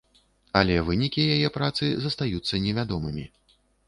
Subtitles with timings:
[0.59, 3.27] Але вынікі яе працы застаюцца невядомымі.